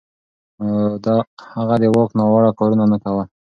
هغه 1.55 1.75
د 1.81 1.83
واک 1.93 2.09
ناوړه 2.17 2.51
کارونه 2.59 2.85
نه 2.91 2.97
کول. 3.03 3.25